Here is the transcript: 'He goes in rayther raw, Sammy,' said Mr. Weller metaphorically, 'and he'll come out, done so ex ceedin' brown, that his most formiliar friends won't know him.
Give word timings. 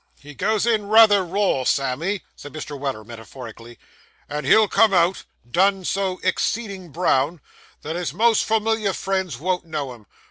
'He 0.19 0.33
goes 0.33 0.65
in 0.65 0.87
rayther 0.89 1.23
raw, 1.23 1.63
Sammy,' 1.63 2.23
said 2.35 2.53
Mr. 2.53 2.75
Weller 2.75 3.03
metaphorically, 3.03 3.77
'and 4.27 4.47
he'll 4.47 4.67
come 4.67 4.95
out, 4.95 5.25
done 5.51 5.85
so 5.85 6.19
ex 6.23 6.43
ceedin' 6.43 6.91
brown, 6.91 7.39
that 7.83 7.95
his 7.95 8.11
most 8.11 8.49
formiliar 8.49 8.95
friends 8.95 9.37
won't 9.37 9.63
know 9.65 9.93
him. 9.93 10.07